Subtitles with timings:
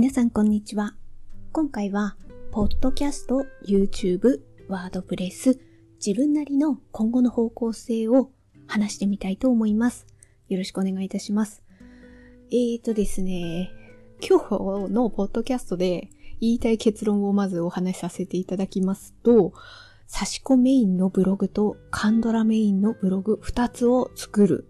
[0.00, 0.94] 皆さんこんにちは。
[1.52, 2.16] 今回は、
[2.52, 5.60] ポッドキャスト、YouTube、ワードプレス、
[6.04, 8.30] 自分なりの今後の方向性を
[8.66, 10.06] 話してみたいと思います。
[10.48, 11.62] よろしくお願いいたします。
[12.50, 13.72] えーとですね、
[14.26, 16.08] 今日のポッドキャストで
[16.40, 19.52] 言いたい結論をまずお話しさせていただきますと、
[20.06, 24.66] 差し子メインのブログとカンドラメインのブログ2つを作る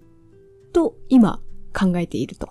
[0.72, 1.40] と今
[1.72, 2.48] 考えていると。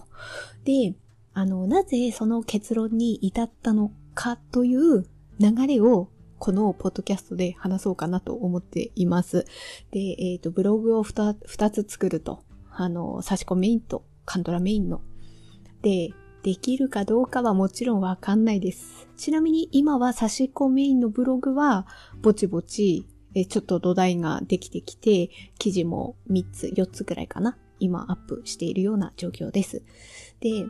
[0.64, 0.96] で、
[1.40, 5.06] あの、なぜその結論に至ったのかという
[5.40, 9.46] 流れをこのポッドキャストで話そうかなと思っています。
[9.92, 12.44] で、えっ、ー、と、ブログを 2, つ作ると。
[12.70, 15.00] あの、差し込メインとカンドラメインの。
[15.82, 16.10] で、
[16.44, 19.08] できるかどうかはもちろんわかんないです。
[19.16, 21.88] ちなみに今は差し込メインのブログは
[22.22, 27.58] ぼちぼちえちょっと土台ができてきて、記事も3つ、4つくらいかな。
[27.80, 29.84] 今アップしているような状況です。
[30.42, 30.66] で、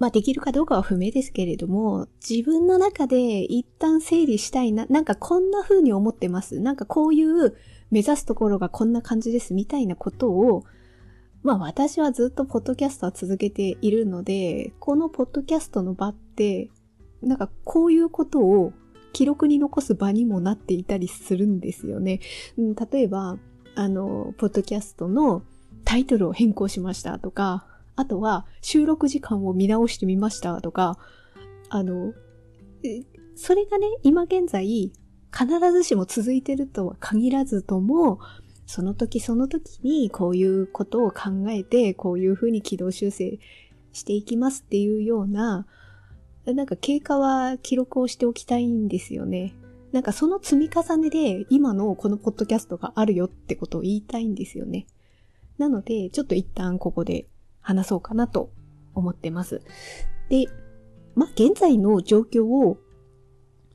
[0.00, 6.58] まあできるかどうかは不明ですけれども、自分の中で一旦整理したいな、なんかこんな風に思ってます。
[6.58, 7.54] なんかこういう
[7.90, 10.64] 目指すところがこんな感じですみたいなことを、
[11.42, 16.70] まあ私はずっとポッドキャストは続けているので、このポッドキャストの場って、
[17.20, 18.72] なんかこういうことを
[19.12, 22.20] 記録に残す場にもなっていたりするんですよね。
[22.56, 23.36] うん例えば、
[23.74, 25.42] あの、ポッドキャストの
[25.84, 27.66] タイトルを変更しましたとか、
[28.00, 30.98] あとは収録時間を見直してみましたとか、
[31.68, 32.14] あの、
[33.36, 34.90] それがね、今現在
[35.30, 38.18] 必ずしも続いてるとは限らずとも、
[38.64, 43.38] その時その時にこういうことを考えて、こういうふうに軌道修正
[43.92, 45.66] していきますっていうような、
[46.46, 49.52] なんか経過は記録をしておきたいんですよね。
[49.92, 54.86] なんかその積み重ねで今のこのポッドキャストがあるよってことを言いたいんですよね。
[55.58, 57.26] なので、ちょっと一旦ここで
[57.70, 58.50] 話そうかなと
[58.94, 59.62] 思ってます。
[60.28, 60.46] で、
[61.14, 62.78] まあ、現在の状況を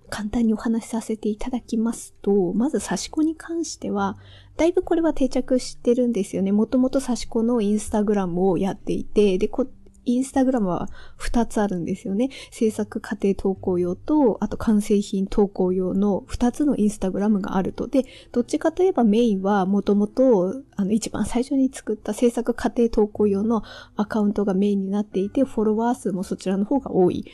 [0.09, 4.17] 簡単にお話しさせていただきますと、まず刺し子に関しては、
[4.57, 6.51] だいぶこれは定着してるんですよね。
[6.51, 9.67] もともと刺し子のインスタグラムをやっていて、で、こ
[10.05, 10.89] インスタグラムは
[11.19, 12.29] 2つあるんですよね。
[12.51, 17.88] 制作過程投稿用と、あと完成品投稿用の2つのインスタグラムがあると。
[17.88, 23.63] で、どっちかといえばメインはもともと、あの、一番最初に作った制作過程投稿用の
[23.95, 27.25] アカウントがメインになっていて、フォロワー数もそちらの方が多い。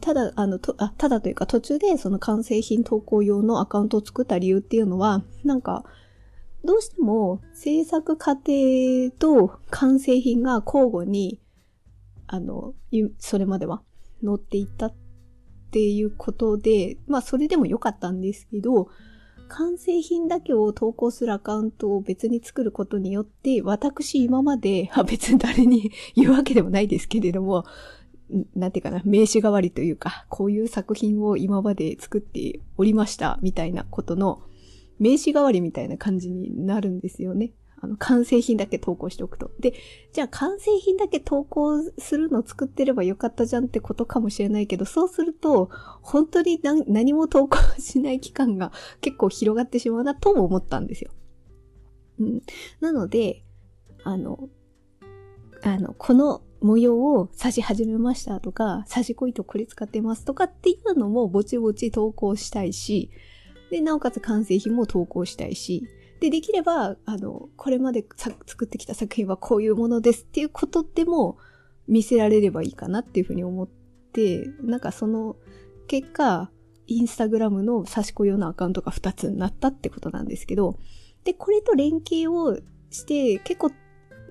[0.00, 5.84] ただ、あの、とあただというか途中でその完成品投稿用のアカウントを作った理由っていうのは、なんか、
[6.64, 11.38] どうしても制作過程と完成品が交互に
[12.26, 12.74] あの、
[13.18, 13.82] それまでは
[14.22, 14.94] 乗っていったっ
[15.70, 18.88] ていうことで、まあそれでも良かったんですけど、
[19.48, 27.64] 完成品だけを投稿するアカウントを別に作ることによって、私今まで、あ別に誰に言うわけでもないですけれども、
[28.54, 34.42] なんていうかな、名刺代わりというか、こういう作品を今まで作っておりました、みたいなことの、
[34.98, 37.52] 名刺代わりみたいな感じになるんですよね。
[37.80, 39.50] あの、完成品だけ投稿しておくと。
[39.60, 39.74] で、
[40.12, 45.70] じゃあ完成品だけ投稿するの作ってればよかったじゃんってことかもしれないけど、そうすると、
[46.00, 51.10] 本当に何も投稿しない期間が結構広がってしまうなとも思ったんですよ。
[52.18, 52.42] うん。
[52.80, 53.44] なので、
[54.04, 54.48] あの、
[55.62, 63.10] あの、この模様を刺し始めましたとか、刺し子糸これ使ってますとかっていうのもぼちぼち投稿したいし、
[63.70, 65.86] で、なおかつ完成品も投稿したいし、
[66.20, 68.04] で、できれば、あの、これまで
[68.46, 71.38] 作ってきた作品はこういうものですっていうことでも
[71.86, 73.68] 見せられればいいかなっていうふうに思っ
[74.12, 75.36] て、なんかその
[75.88, 76.50] 結果、
[76.86, 80.78] インスタグラムの差し子用のアカウントが2つになったってことなんですけど、
[81.24, 82.58] で、これと連携を
[82.90, 83.70] して結構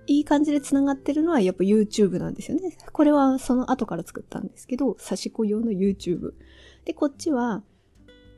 [0.07, 2.77] いい感じで繋がってるのはやっぱ YouTube なんですよね。
[2.91, 6.33] これはその後から作ったんですけど、差し子用の YouTube。
[6.85, 7.63] で、こっちは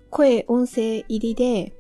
[0.09, 1.75] 声、音声入りで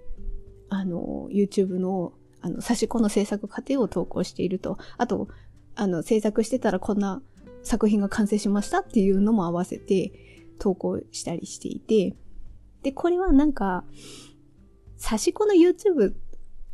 [0.69, 4.77] あの、YouTube の、あの、差し子の制作過程を投稿していると。
[4.97, 5.27] あと、
[5.75, 7.21] あの、制作してたらこんな
[7.63, 10.11] 作品が完成しましたっていうのも合わせて
[10.59, 12.15] 投稿したりしていて。
[12.83, 13.83] で、これはなんか、
[14.97, 16.13] 差し子の YouTube、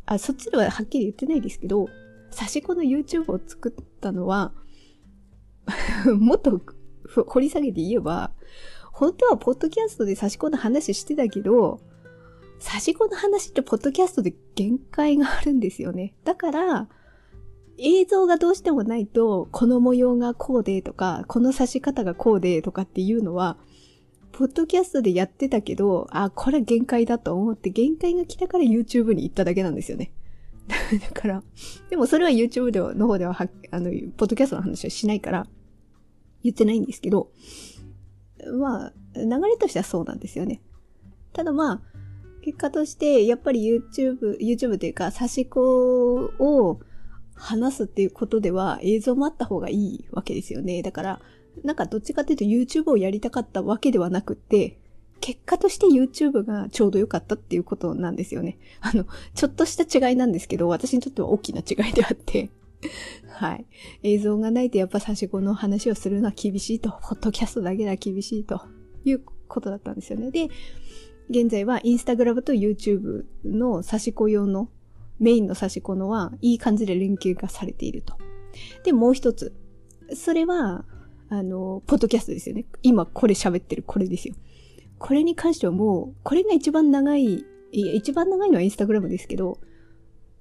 [0.06, 1.88] あ、そっちでははっきり言ってないですけど、
[2.30, 4.52] 差し子の YouTube を作ったのは
[6.18, 6.60] もっと
[7.26, 8.32] 掘り下げて言えば、
[8.92, 11.80] 本当はポッドキャストで差し子の話してたけど、
[12.64, 16.14] 差し子の話ってポッドキャストで限界があるんですよね。
[16.24, 16.88] だから、
[17.76, 23.58] 映像がどうしてもないと、この模様がこうでとか、この刺し方がこうでとかっていうのは、
[24.32, 30.10] ポッドキャストでやってたけど、あ、これ限界だと思って、限界が来たから YouTube に行っただけなんですよね。
[30.66, 31.42] だから、
[31.90, 35.46] でもそれは YouTube ではの方ではは、あの、ポッドキャストの話はしないから、
[36.42, 37.30] 言ってないんですけど、
[38.58, 40.62] まあ、流れとしてはそうなんですよね。
[41.34, 41.93] ただまあ、
[42.44, 46.78] 結果として、やっぱり YouTube、YouTube というか、差し子を
[47.34, 50.82] 話すっていうことでは映像もあった方がいいわけですよね。
[50.82, 51.20] だから、
[51.62, 54.78] なんかどっちかっていうと YouTube をやりたかったわけではなくて、
[55.22, 58.58] 結果として YouTube がちょうど良かったっていうことなんですよね。
[58.82, 62.50] あの、ちょっとした違いなんですけど、私にとっては大きな違いであって
[63.32, 63.64] はい。
[64.02, 68.60] 映像がないとやっぱ差し子の話をするのは厳しいと、ポッドキャストだけでは厳しいと
[69.06, 70.30] いうことだったんですよね。
[70.30, 70.50] で、
[71.30, 74.68] 現在はインスタグラムと YouTube の差し子用の
[75.18, 78.16] メインの差し子のはいい感じで連携がされていると。
[78.84, 79.54] で、もう一つ。
[80.14, 80.84] それは、
[81.28, 82.66] あの、ポッドキャストですよね。
[82.82, 84.34] 今これ喋ってるこれですよ。
[84.98, 89.58] これに関してはもう、これが一番長い、いや、一番長いのはインスタグラムですけど、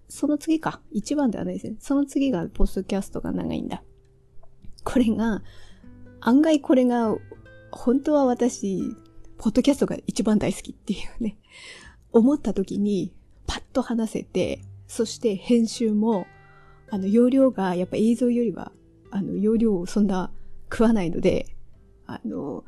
[0.10, 0.82] その次か。
[0.92, 1.76] 一番ではないですね。
[1.80, 3.84] その次がポッドキャストが長いんだ。
[4.84, 5.44] これが、
[6.20, 7.16] 案外これが、
[7.72, 8.96] 本当は私、
[9.38, 11.38] ポッドキャストが一番大好きっていうね、
[12.12, 13.14] 思った時に、
[13.48, 16.28] パッと話せて、そして編集も、
[16.90, 18.72] あの、容量がやっぱ映像よりは、
[19.12, 20.32] あの、容量をそんな
[20.72, 21.56] 食わないので、
[22.06, 22.64] あの、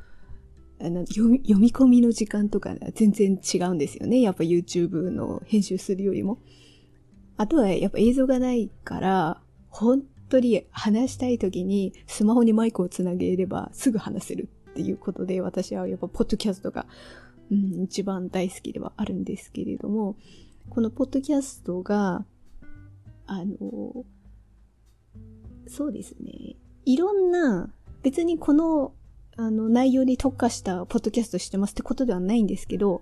[0.79, 4.21] あの読み読み込みの時間とか全然違うんですよね。
[4.21, 6.39] やっぱ YouTube の編集するよりも。
[7.38, 16.86] あとはやっぱ映像がないから、本当に話したい時にスマホにマイクをつなげればすぐ話せるっていうことで、私はやっぱポッドキャストが、
[17.50, 20.18] うん、一番大好きではあるんですけれども、
[20.69, 22.25] このポッドキャストが、
[23.25, 24.04] あの、
[25.68, 26.57] そうですね。
[26.83, 27.72] いろんな、
[28.04, 28.92] 別にこの、
[29.38, 33.01] あの、内容に特化したポッドキャストしてますってことではないんですけど、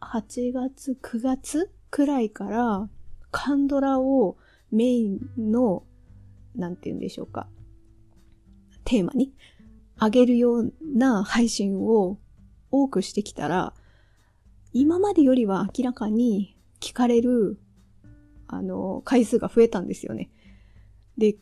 [0.00, 2.88] 8月、9月くらいから、
[3.32, 4.36] カンドラを
[4.70, 5.20] メイン
[5.50, 5.82] の、
[6.54, 7.48] なんて言うんでしょうか、
[8.84, 9.32] テーマに
[10.00, 12.18] 上げるような配信を
[12.70, 13.74] 多くしてきたら、
[14.72, 17.58] 今までよりは明らかに聞かれる、
[18.46, 20.30] あの、回数が増えたんですよね。
[21.16, 21.36] で、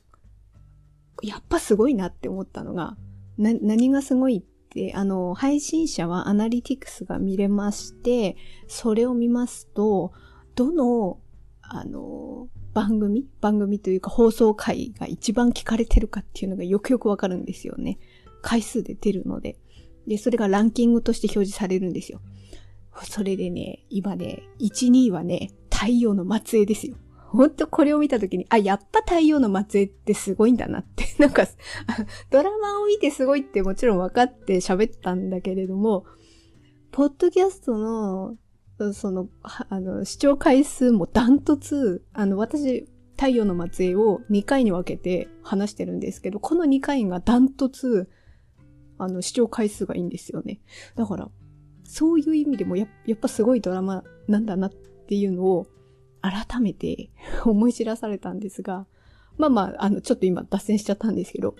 [1.22, 2.96] やっぱすごいなって思ったのが、
[3.36, 8.36] な、何がすごいって、あの、配信者はアナリティクスが見れまして、
[8.68, 10.12] それを見ますと、
[10.54, 11.18] どの、
[11.60, 17.98] あの、番組番組というか放送回が一番聞かれてるかっていうのがよくよくわかるんですよね。
[18.44, 19.56] 回数で出るので。
[20.06, 22.20] で、それがランキングとして表示されるんですよ。
[23.02, 26.96] それでね、今ね、1、2位はね、太陽の末裔ですよ。
[27.14, 31.04] ほんとこれを見たときに、あ、やっぱ太陽の末裔ってすごいんだなって。
[31.18, 31.46] なんか、
[32.30, 36.04] ドラマを見てすごいってもちろん分かって喋ったんだけれども、
[36.92, 38.36] ポッドキャストの
[38.92, 48.08] その、あの、視聴回数もダントツ、あの、私、太陽の末裔を2回に分けて話してるんですけど、この2回がダントツ、
[48.98, 50.60] あの、視聴回数がいいんですよね。
[50.96, 51.30] だから、
[51.84, 55.66] そういう意味でもや、やっぱすごいドラマなんだなっていうのを、
[56.22, 57.10] 改めて
[57.44, 58.86] 思い知らされたんですが、
[59.36, 61.54] まあまあ、あの、ちょっと今脱線しちゃったんですけど、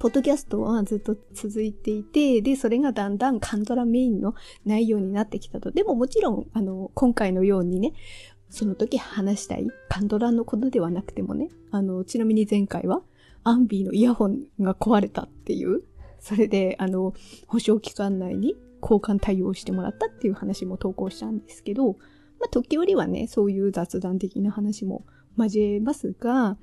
[0.00, 4.34] ポッドキャストはずっと続いていて、で、それがだんだんカンドラメインの
[4.64, 5.70] 内容になってきたと。
[5.70, 7.92] でももちろん、あの、今回のようにね、
[8.48, 13.02] その時話したいカンドラのことではなくてもね、あの、ちなみに前回は、
[13.44, 15.82] アンビーのイヤホンが壊れたっていう、
[16.20, 17.14] それで、あの、
[17.46, 21.94] 保証期間内に交換対応してもらったっていう話も投稿したんですけど、
[22.38, 25.04] まあ、時折はね、そういう雑談的な話も
[25.36, 26.56] 交えますが、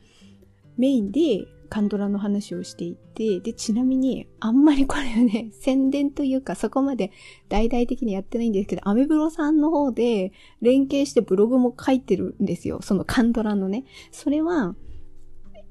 [0.77, 7.11] メインでカンドラの話をしていて、で、ちなみに、あんまりこれはね、 宣伝というかそこまで
[7.49, 12.79] 大々的にやってないんですけど、アメブロさんの方で連携してブログも書いてるんですよ。
[12.81, 13.85] そのカンドラのね。
[14.11, 14.75] それは、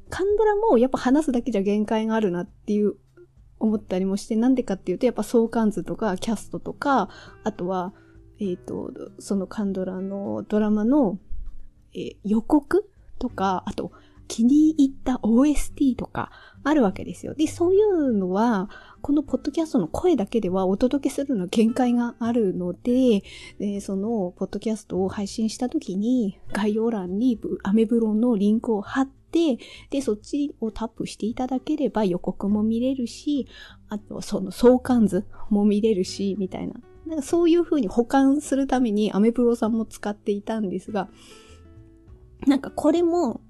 [0.08, 2.96] カンドラもやっぱ話すだけじゃ限界があるなっていう
[3.58, 7.08] 思ったりもして、なんでかっていうと、やっぱ相関図とかキャストとか、
[7.44, 7.92] あとは、
[8.38, 11.18] えっ、ー、と、そのカンドラのドラマの、
[11.94, 13.92] えー、予告とか、あと、
[14.28, 16.30] 気に入った OST とか
[16.64, 17.34] あるわけですよ。
[17.34, 18.68] で、そういうのは、
[19.00, 23.22] このポッドキャストの声だけではお届けするの限界があるので、
[23.58, 33.46] でそのポッドキャストを配信した時に概要欄にアメブロのリンクを貼ってて、で、そっちをタップしていただければ予告も見れるし、
[33.90, 36.74] あとその相関図も見れるし、みたいな。
[37.06, 41.10] なんかそういう風に保管するためにアメブロさんも使っていたんですが、
[42.46, 43.42] なんかこれも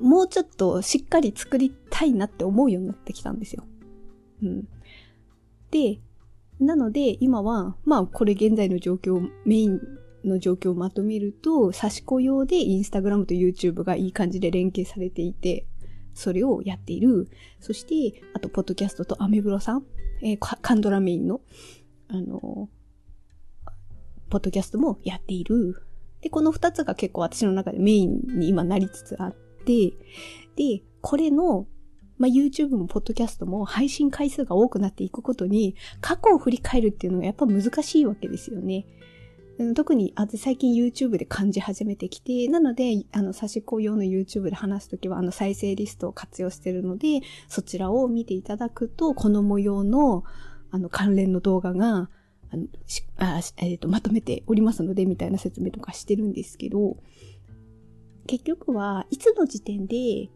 [0.00, 3.64] もうちょっとしっかり作りたいなって思うようになってきたんですよ。
[4.42, 4.68] うん。
[5.70, 6.00] で、
[6.58, 9.80] なので今は、まあこれ現在の状況、メイン
[10.24, 15.66] の状況をまとめると、差し子用でインスタグラムと YouTube がいい感じで連携されていて、
[16.14, 17.28] それをやっている。
[17.60, 19.84] そして、あと、ポッドキャストとアメブロさん、
[20.22, 21.40] えー、カンドラメインの、
[22.08, 22.68] あの、
[24.28, 25.82] ポッドキャストもやっている。
[26.20, 29.34] で、この二つが結構私の中でメインに今なりつつあっ
[29.64, 29.92] て、
[30.56, 31.66] で、これの、
[32.18, 38.84] まあ、YouTube も Podcast も配信回数が多くなっていくことに、過去を振り返るっていうのがやっぱ難しいわけですよね。
[39.74, 50.24] 特に、あ最近 YouTube で感じ始めてきて、なので、あの、差し子用の YouTube で話すときは、あの、再生リストを活用してるので、そちらを見ていただくと、この模様の、
[50.70, 52.10] あの、関連の動画が、
[52.50, 52.66] あの、
[53.18, 56.96] あえっ、ー、と、まとめておりますので、みたいな説明とかしてるんですけど、
[58.26, 60.30] 結局はいつの時点で、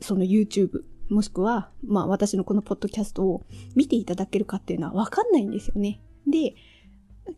[0.00, 3.44] その YouTube、もしくは、まあ私のこのポッドキャストを
[3.74, 6.00] 見ていただけるかっていうのはわかんないんですよね。
[6.26, 6.54] で、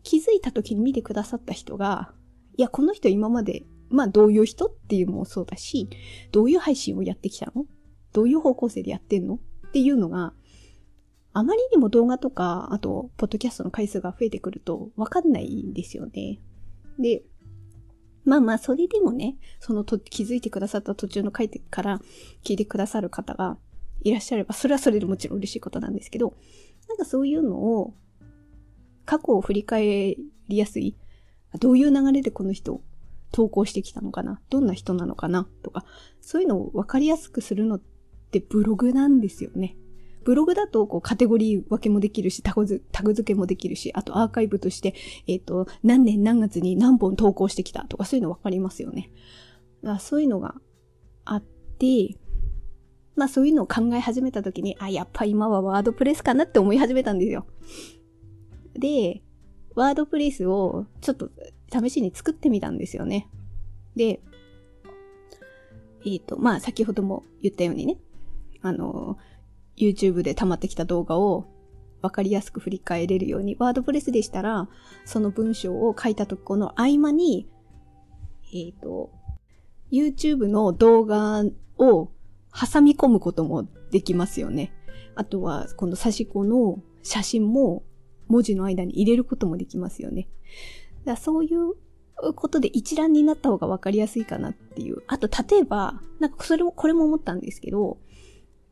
[0.03, 2.13] 気づいた時に見てくださった人が、
[2.57, 5.89] いや、この人今まで、まあどういう人っていうのもそうだし、
[6.31, 7.65] どういう配信をやってきたの？
[8.11, 9.39] どういう方向性でやってんの？
[9.67, 10.33] っていうのが、
[11.33, 16.39] あまりにも動画とか、あと、ポッドキャストの回数が増えてくると、わかんないんですよね。
[16.99, 17.23] で、
[18.23, 21.99] まあまあ、それでもね、そのと気づいてくださった途中の回から
[22.43, 23.57] 聞いてくださる方が
[24.03, 26.35] いらっしゃれば、それはそれでもちろん嬉しいことなんですけど、
[26.87, 27.95] なんかそういうのを
[29.05, 30.17] 過去を振り返
[30.47, 30.95] りやすい。
[31.59, 32.81] どういう流れでこの人
[33.31, 34.39] 投稿してきたのかな？
[34.49, 35.47] どんな人なのかな？
[35.63, 35.85] とか、
[36.21, 37.81] そういうのを分かりやすくするのっ
[38.31, 39.75] てブログなんですよね。
[40.23, 42.77] ブログだと、こう、カテゴリー分けもできるし、タグ
[43.13, 44.95] 付けもできるし、あとアーカイブとして、
[45.27, 47.85] えっ、ー、と、何年何月に何本投稿してきた？
[47.85, 49.11] とか、そういうの分かりますよね。
[49.83, 50.55] だそういうのが
[51.25, 52.17] あって、
[53.15, 57.45] まあそういうのを考え始めた時に、あ、やっぱ今はワードプレスかなって思い始めたんですよ。
[58.75, 59.21] で、
[59.75, 61.29] ワードプレスをちょっと
[61.71, 63.27] 試しに作ってみたんですよね。
[63.95, 64.19] で、
[66.05, 67.97] えっ、ー、と、まあ、先ほども言ったようにね、
[68.61, 69.17] あの、
[69.77, 71.45] YouTube で溜まってきた動画を
[72.01, 74.67] わかりやすく振り返れるように、ワードプレスでしたら、
[75.05, 77.47] その文章を書いたとこの合間に、
[78.53, 79.09] えっ、ー、と、
[79.91, 81.43] YouTube の動画
[81.77, 82.09] を
[82.53, 84.73] 挟み込むこともできますよね。
[85.15, 87.83] あとは、この差し子の写真も
[88.33, 90.27] 文字の間に入れることもできますよね。
[91.05, 91.75] だそういう
[92.35, 95.03] ことで一覧になった方がわかりやすいかなっていう。
[95.07, 97.97] あと、例えば、なんかそれも、これも思ったんですけど、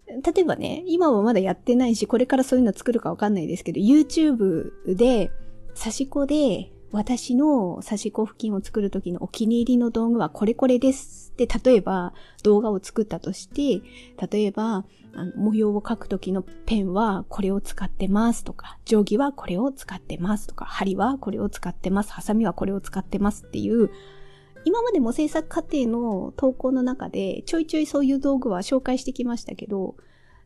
[0.08, 5.32] 例えばね、今はまだやってないし、これからそういうの作るかわかんないですけど、YouTube で、
[5.76, 13.82] 差し子で、私の差し子付近を作るときのお気に入りの道具はこれこれですって、例えば動画を作ったとして、
[14.30, 23.90] 例えば、あの模様を描くときのペンはこれを使ってますとか、定規はこれを使ってますとか、針はこれを使ってます、ハサミはこれを使ってますっていう、
[24.64, 29.96] 今までも制作過程の投稿の中でちょいちょいそういう道具は紹介してきましたけど、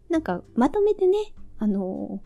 [0.09, 1.17] なんかまとめてね、
[1.57, 2.21] あの、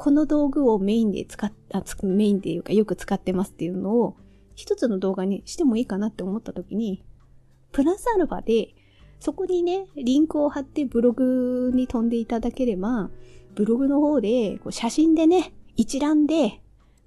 [0.00, 4.16] この道具をメインで使っ、あ、メインっていうかよく使ってますっていうのを
[4.54, 7.04] 一つの動画にしてもいいかなって思った時に、
[7.70, 8.74] プラスアルファで
[9.18, 13.10] そこにね、リンクを貼ってブログに飛んでいただければ、
[13.54, 16.62] ブログの方でこう写真でね、一覧で、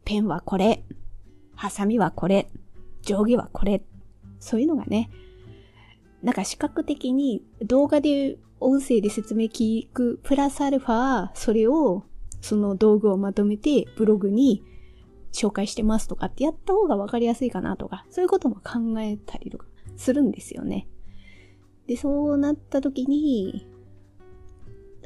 [0.05, 0.83] ペンはこれ、
[1.55, 2.47] ハサミはこれ、
[3.01, 3.81] 定規はこれ、
[4.39, 5.09] そういうのがね、
[6.21, 12.03] なんか視覚的に動画で音声で説明聞く、プラスアルファ、それを、
[12.43, 14.63] その道具をまとめてブログに
[15.31, 20.87] 紹介してますとかってやった方がわかりやすいかなとか、そういうことも考えたりとかするんですよね。
[21.87, 23.65] で、そうなった時に、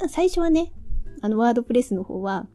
[0.10, 0.74] 最初はね、
[1.22, 2.48] あの、ワードプレスの方は、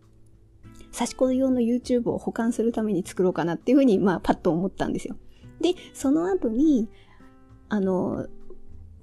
[0.90, 5.16] 差し子用の YouTube を保管するために作ろうかなっていうふうに、まあ、パッと思ったんですよ。
[5.60, 6.88] で、その後に、
[7.68, 8.26] あの、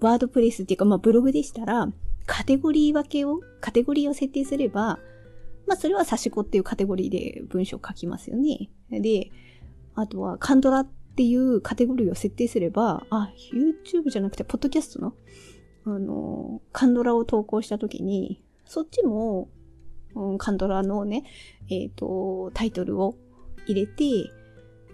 [0.02, 1.88] ワードプレスっていうか、まあ、ブログでしたら、
[2.26, 5.00] カテゴリー分けを、カテゴリーを設定すれば、
[5.70, 8.72] まあ、それは差し子っていうカテゴリーで文章を書きますよね。
[8.90, 9.30] で、
[9.94, 15.14] あとは、カンドラっていうカテゴリーを設定すれば、あ、YouTube じゃなくて、ポッドキャストの、
[15.86, 19.48] あの、カンドラを投稿したときに、そっちも、
[20.16, 21.24] うん、カンドラのね、
[21.70, 23.16] えっ、ー、と、タイトルを
[23.68, 24.32] 入れて、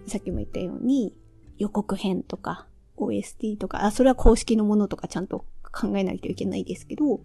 [0.06, 1.16] さっきも言ったように、
[1.56, 2.66] 予告編とか、
[2.98, 7.20] OST とか、あ、それは公式のものとかちゃんと考えないといけないですけど、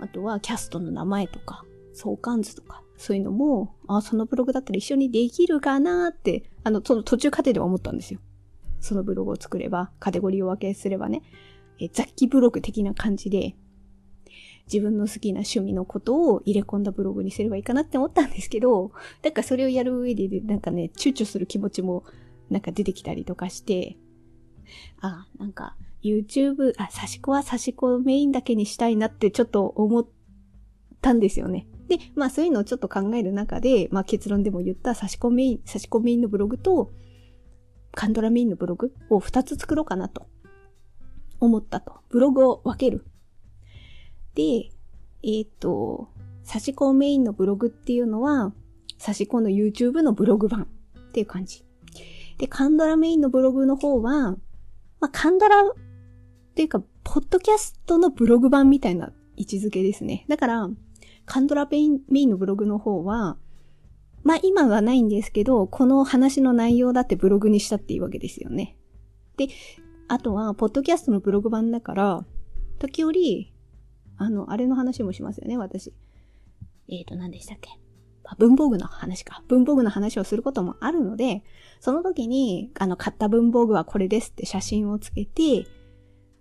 [0.00, 1.63] あとはキャストの名前とか、
[1.94, 8.20] 相関図とか、そういうのも、あ、そのブログだったら一緒にできるかなって、あの、その途中過程では思ったんですよ。
[8.80, 11.22] そのブログを作れば、カテゴリーを分けすればね、
[11.78, 13.56] え雑記ブログ的な感じで、
[14.66, 22.04] 自分の好きな趣味のことを入れ込んだブログにすればいいかなって思ったんですけど、だからそれをやる上で、なんかね、躊躇する気持ちも
[22.50, 23.96] なんか出てきたりとかして、
[25.00, 30.06] あ、なんか YouTube、あ、刺し子は刺し子メインだけにしたいなってちょっと思っ
[31.00, 31.66] たんですよね。
[31.88, 36.92] で、まあそういうのをちょっと考える中で、まあ結論でも言った刺し子メイン、刺し子メインのブログと、
[37.92, 40.26] カンドラメインのブログを2つ作ろうかなと
[41.40, 42.00] 思ったと。
[42.10, 43.04] ブログを分ける。
[44.34, 44.70] で、
[45.22, 46.08] えっ、ー、と、
[46.46, 48.52] 刺し子メインのブログっていうのは、
[48.98, 51.64] 刺し子の YouTube のブログ版っていう感じ。
[52.38, 54.32] で、カンドラメインのブログの方は、
[55.00, 55.74] まあ、カンドラっ
[56.54, 60.24] ていうか、ポッドキャストのブログ版みたいな位置づけですね。
[60.28, 60.68] だから、
[61.26, 63.36] カンドラメインメインのブログの方は、
[64.22, 68.76] まあ今はないんですけど、この話の内容だってブログにしたっていうわけですよね。
[69.36, 69.48] で、
[70.08, 72.26] あとは、ポッドキャストのブログ版だから、
[72.78, 73.52] 時折、
[74.16, 75.92] あの、あれの話もしますよね、私。
[76.88, 77.70] えっ、ー、と、何でしたっけ？
[78.38, 79.42] 文房具の話か。
[79.48, 81.42] 文房具の話をすることもあるので、
[81.80, 85.66] その時に、あの、買った文房具はこれですって写真をつけて、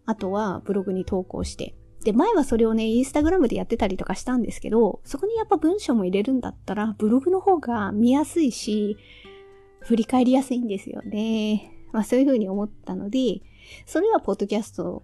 [0.05, 1.75] あとはブログに投稿して。
[2.03, 8.97] で、前はそれをね、インスタグラムでやってたりとかしたんですけど、そこにやっぱ文章も入れるんだったら、ブログの方が見やすいし、
[9.79, 11.71] 振り返りやすいんですよね。
[11.91, 13.41] まあそういうふうに思ったので、
[13.85, 15.03] それはポッドキャスト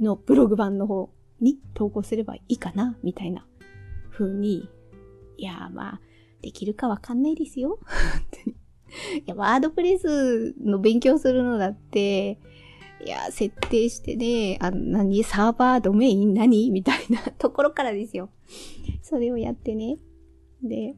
[0.00, 1.10] のブログ版の方
[1.40, 3.46] に投稿すればいいかな、みたいな
[4.10, 4.68] 風に。
[5.36, 6.00] いやまあ、
[6.40, 7.78] できるかわかんないですよ。
[7.80, 7.88] 本
[8.44, 8.56] 当に。
[9.18, 12.38] いや、ワードプレスの勉強するのだって、
[13.04, 15.24] いや、設定してね、あ、何？
[15.24, 16.70] サーバードメイン何？
[16.70, 18.30] みたいなところからですよ。
[19.02, 19.98] それをやってね。
[20.62, 20.94] で、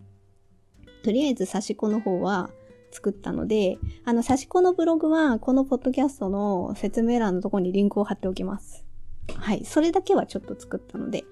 [1.03, 2.51] とりあえず差し子の方は
[2.91, 8.85] 作ったので、あの、差し子のブログは、このポッドキャストの説明欄のところにリンクを貼っておきます。
[9.37, 9.65] はい。
[9.65, 11.25] それだけはちょっと作ったので。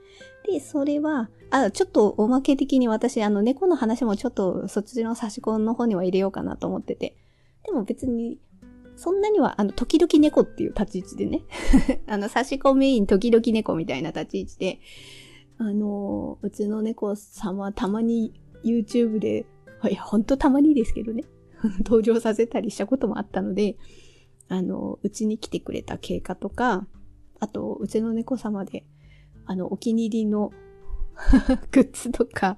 [0.51, 7.17] で、それは、あ、ちょっとおまけ的に私、あの、猫の話もちょっとそっちの差し子の方には入れようかなと思ってて。
[7.65, 8.39] でも別に、
[9.03, 11.43] そんなには、あの、時々猫っていう立ち位置でね。
[12.07, 14.81] あの、差し子メイン時々猫みたいな立ち位置で、
[15.59, 18.33] あの、うちの猫様たまに
[18.65, 19.45] YouTube で、
[19.91, 21.25] いや、ほんとたまにですけどね。
[21.85, 23.77] 登場させたりしたこともあったので、
[24.47, 26.87] あの、うちに来てくれた経過とか、
[27.41, 28.85] あと、うちの猫様で、
[29.47, 30.53] あの、お気に入りの
[31.73, 32.57] グッズとか、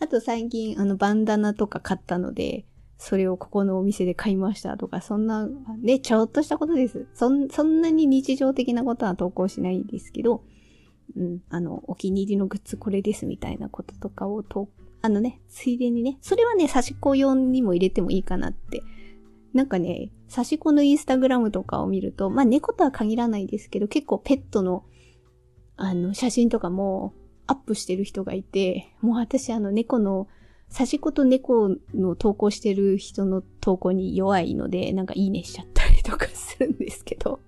[0.00, 2.66] あと最近、あの、バンダナとか買ったので、
[2.98, 5.46] それをここのお店で買いましたとか、そんな、
[5.80, 7.06] ね、ちょっとしたことです。
[7.14, 10.42] そん、そんなに日常的なことは投稿しないんですけど、
[11.16, 14.68] うん、あの、お気に入りのグッズこれですみたいなこととかをと、
[15.02, 18.82] あのね、ついでにね、それはね、差し子用にも入れてもいいかなって。
[19.52, 24.84] なんかね、差し子のインスタグラムとかを見ると、まあ猫とは限らないですけど、結構ペットの、
[25.76, 27.14] あの、写真とかも
[27.46, 30.28] アップしてる人がいて、もう私あの猫の
[30.72, 37.40] 刺し子と猫の投稿してる人の投稿に弱いので、なんかいいねしちゃったりとかするんですけど。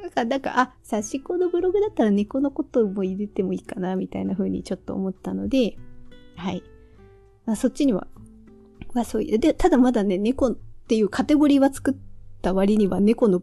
[0.00, 5.76] なんか、なんか、あ、刺し子のブログだったら猫のことも入れてもいいかな、みたいな風にちょっと思ったので、
[6.36, 6.62] はい。
[7.44, 8.06] まあ、そっちには、
[8.94, 10.56] はそういう、で、ただまだね、猫っ
[10.88, 11.94] ていうカテゴリーは作っ
[12.42, 13.42] た割には猫の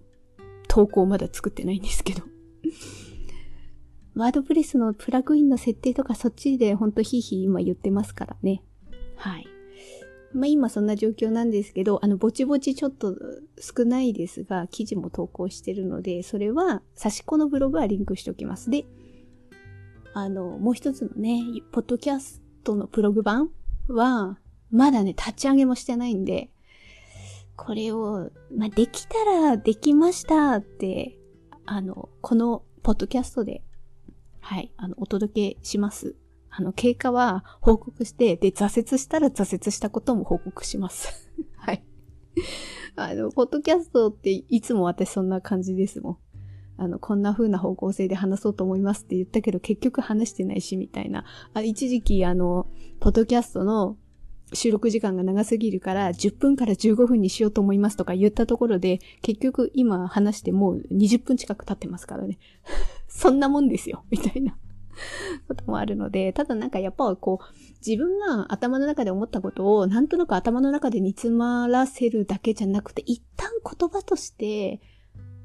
[0.68, 2.24] 投稿まだ作ってないんですけど。
[4.16, 8.64] ワードプレスのプラグインの設定とかそっちでほんとヒーヒー今言ってますからね。
[9.16, 9.48] はい。
[10.34, 13.16] まあ今そんな状況なんですけど、あの、ぼちぼちちょっと
[13.60, 18.70] 少ないですが、記事も投稿してるので、それは、差し子のブログはリンクしておきます。
[18.70, 18.86] で、
[20.14, 23.50] あの、もう一つのね、ポッドキャストのプログ版
[23.88, 24.40] は、
[24.72, 26.50] まだね、立ち上げもしてないんで、
[27.56, 31.18] これを、まあ、できたらできましたって、
[31.66, 33.64] あの、このポッドキャストで
[34.44, 36.16] はい、あの、お届けします。
[36.50, 41.32] あの、経過は報告して、で、挫折したら挫折したことも報告します。
[41.56, 41.84] はい。
[42.98, 46.18] あの、ポッドキャストっていつも私そんな感じですもん。
[46.76, 51.24] あの、こんな風な方向性で話そうと思いますって言ったけど、結局話してないし、みたいな。
[51.54, 52.68] あ一時期、あの、
[53.00, 53.98] ポッドキャストの
[54.52, 62.38] 収録時間が長すぎるから10分から15分にしようと思いますとか言ったところで、結局今話してもう20分近く経ってますからね。
[63.14, 64.58] そんなもんですよ、 みたいな
[65.48, 67.54] こともあるので、ただなんかやっぱこう、
[67.86, 74.82] 自分が頭の中で思ったことをなんとなく頭の中で煮詰まらせるだけじゃなくて、一旦言葉として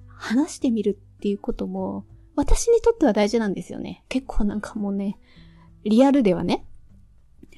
[0.06, 2.04] 話してみるっていうことも、
[2.34, 4.04] 私にとっては大事なんですよね。
[4.08, 5.18] 結構なんかもうね、
[5.84, 6.64] リアルではね、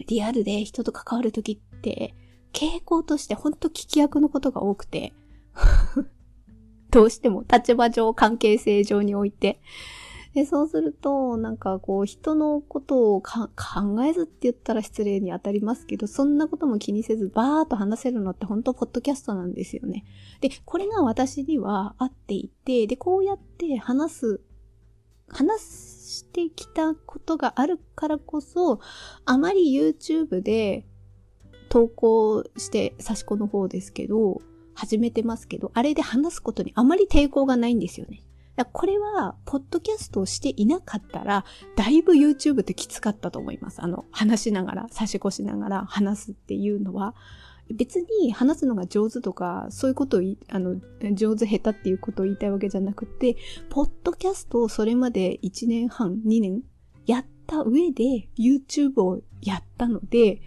[0.09, 2.14] リアルで人と関わるときって、
[2.53, 5.12] 傾向としてほんと聞き役のことが多くて
[6.90, 9.61] どうしても立場上、関係性上において。
[10.35, 13.49] で、そうすると、なんかこう、人のことを考
[14.05, 20.05] えずって言ったら失礼に当たりますけど、そんなことも気にせず、バーっと話せるのって本当ポッドキャストなんですよね。
[20.40, 24.40] で、これが私には合っていて、で、こうやって話す、
[25.29, 28.79] 話してきたことがあるからこそ、
[29.25, 30.87] あまり YouTube で
[31.71, 34.40] 投稿して、差し子の方ですけど、
[34.75, 38.23] 始めてますけど、あれで話すことにあまり抵抗がないんですよね。
[38.64, 41.44] これは、ポッドキャストをしていなかったら、
[41.77, 43.83] だいぶ YouTube ってきつかったと思います。
[43.83, 47.14] あの、話しながら、差し越しながら話すっていうのは、
[47.73, 50.81] 別に話すのが上手とか、そういうことをあの、
[51.14, 53.37] 上手下手っていうことを言いたいわけじゃなくて、
[53.68, 56.62] ポッドキャストをそれまで1年半、2年
[57.07, 60.40] やった上で YouTube をやったので、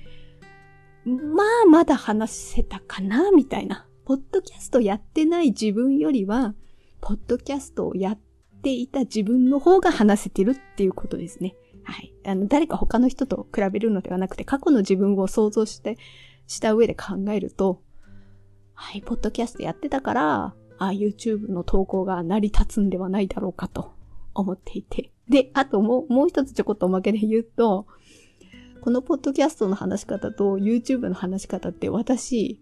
[1.05, 3.87] まあまだ話せたかな、みたいな。
[4.05, 6.55] ポッドキャストやってない自分よりは、
[7.05, 8.19] ポッドキャストをやっ
[8.61, 11.53] ていた自分の方が話せてるっていうことですね。
[11.83, 12.13] はい。
[12.25, 15.97] あの、誰か他の人と比べるのではなくて、過去の自分を想像して、
[16.47, 17.81] した上で考えると、
[18.73, 23.91] はい、ポッドキャストやってたから、あ、YouTube の投稿が成り立つんではないだろうかと
[24.33, 25.11] 思っていて。
[25.27, 27.85] で、あともう、もう一つちょこっとおまけで言うと、
[28.79, 32.61] このポッドキャストの話し方と YouTube の話し方って私、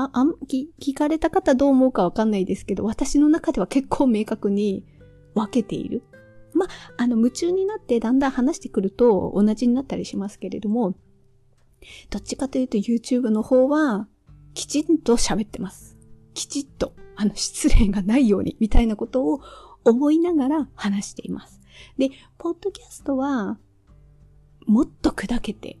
[0.00, 4.84] あ、あん、聞、聞かれた方どう思うかわかんないですけど、私の中では結構明確に
[5.34, 6.04] 分けている。
[6.54, 10.94] まあ、あの、夢中になってだんだん話してくると同じになったりしますけれども、
[12.10, 14.06] どっちかというと YouTube の方は、
[14.54, 15.98] きちんと喋ってます。
[16.32, 19.40] きちっと、あの、失礼がないように、みたいなことを
[19.84, 21.60] 思いながら話しています。
[21.96, 23.58] で、ポッドキャストは、
[24.64, 25.80] もっと砕けて、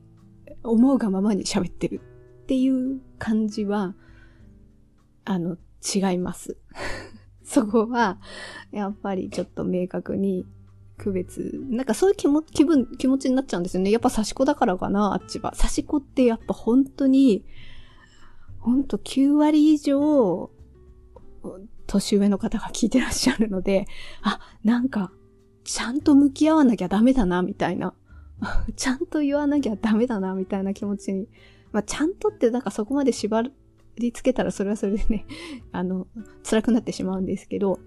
[0.64, 2.00] 思うがままに喋ってる
[2.42, 3.94] っていう感じは、
[5.28, 6.56] あの、違います。
[7.44, 8.18] そこは、
[8.72, 10.46] やっぱりちょっと明確に
[10.96, 13.90] 区別、なんかそういう気も気分、気持ちになっちゃうんですよね。
[13.90, 15.54] やっぱ差し子だからかな、あっちは。
[15.54, 17.44] 差し子ってやっぱ本当に、
[18.58, 20.50] 本当9割以上、
[21.86, 23.86] 年上の方が聞いてらっしゃるので、
[24.22, 25.12] あ、なんか、
[25.64, 27.92] ちゃんと向き合わなきゃダメだな、みたいな。
[28.76, 31.28] ちゃんと言わなきゃダメだな、みたいな気持ちに。
[31.70, 33.52] まあ、ちゃんとってなんかそこまで縛る
[33.98, 35.26] りつけたらそれはそれでね、
[35.72, 36.06] あの、
[36.48, 37.80] 辛くなってしまうんですけど、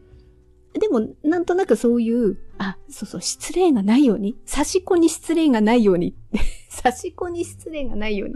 [0.73, 6.15] でも、なんとなくそういう、あ、そうそう、失礼がないように、差し子に失礼がないように、
[6.69, 8.35] 差し子に失礼がないように、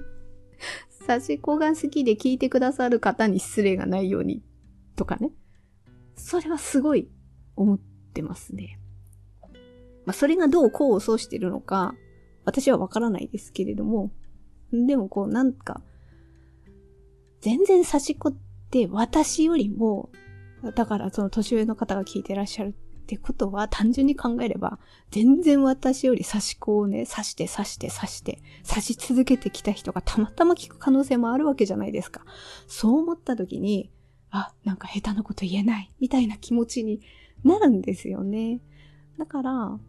[0.89, 4.43] 差し子が好きで聞いてくださる方に失礼がないように、
[4.95, 5.31] とかね。
[6.15, 7.09] それはすごい
[7.55, 7.79] 思っ
[8.13, 8.79] てますね。
[10.05, 11.95] まあ、それがどう功を奏してるのか、
[12.43, 14.11] 私はわからないですけれども、
[14.71, 15.81] でもこう、なんか、
[17.45, 18.33] 全然差し子っ
[18.71, 20.09] て私よりも、
[20.73, 24.79] だからその年上の方が聞いてらっしゃるってことは単純に考えれば、
[25.11, 32.25] 全然私より差し子をね、刺して刺して刺して、刺し続けてきた人がたまたま聞く可能性もあるわけじゃないですか。
[32.65, 33.91] そう思った時に、
[34.31, 36.99] あ、なんか下手なこと言えない、みたいな気持ちに
[37.43, 38.59] なるんですよね。
[39.19, 39.79] だから、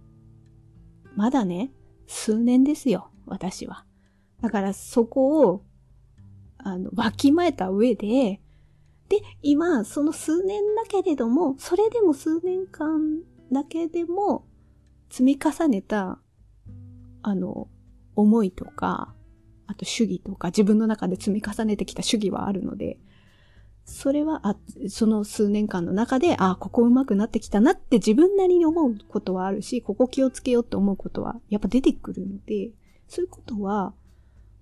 [1.15, 1.73] まだね、
[2.07, 3.87] 数年ですよ、私は。
[4.43, 5.65] だからそこを
[6.67, 8.41] あの、わきまえた上で、
[9.09, 13.21] で、今、その数年だけれども、それでも数年間
[13.53, 14.45] だけでも、
[15.09, 16.19] 積み重ねた、
[17.23, 17.69] あの、
[18.17, 19.15] 思いとか、
[19.69, 22.99] あと主義とか、自分の中で積み重ねてきた主義はあるので、
[23.85, 24.57] それは、あ、
[24.89, 32.73] その数年間の中で、あ、ここ上手くなってきたなって自分なりに思うことはあるし、ここ気をつけようって思うことは、やっぱ出てくるので、
[33.07, 33.95] そういうことは、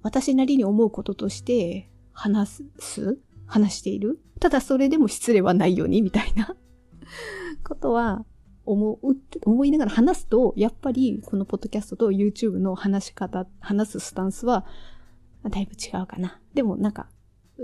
[0.02, 3.18] 私なりに思うこととして、話す？
[3.46, 4.18] 話している？
[4.40, 6.57] ただそれでも失礼はないようにみたいな。
[7.62, 8.24] ことは
[8.66, 14.66] 思う、思いながら話すと、やっぱりこのポッドキャストと YouTube の話し方、話すスタンスは
[15.48, 16.40] だいぶ違うかな。
[16.55, 17.09] でもなんか、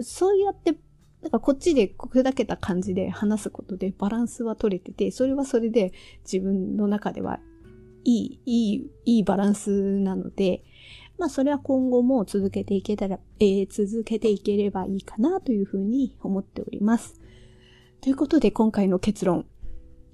[0.03, 0.79] そうやって、
[1.23, 5.93] なんかこっちで砕けた感じで話すことでバランスは取れてて、それはそれで
[6.25, 7.41] 自分の中では
[8.05, 10.65] いい、いい、いいバランスなので、
[11.21, 17.21] まあそれは今後も続けていけたら、えー、続けていければいいかなというふうに思っております。
[18.01, 19.45] ということで今回の結論。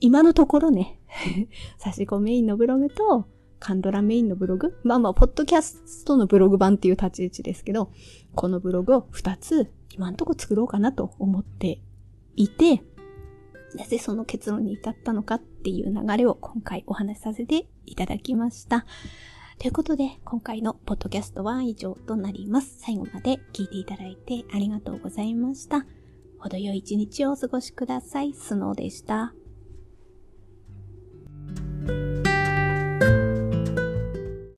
[0.01, 0.99] 今のところね、
[1.79, 3.25] 差し子メインのブログと、
[3.61, 7.93] カンドラメインのブログまあまあ、ポッドキャストのブログ版っていう立ち位置ですけど、
[8.35, 11.81] このブログを2つ今んとこ作ろうかなと思って
[12.35, 12.83] いて、
[13.77, 18.85] なぜその結論に至ったのかっていう流れを今回お話しさせていただきました。
[19.59, 22.77] ということで、今回のポッドキャストは以上となります。
[22.79, 25.87] 最後まで聞いていただいてありがとうございました。
[26.39, 28.35] 程よい一日をお過ごしください。
[28.35, 29.33] スノーでした。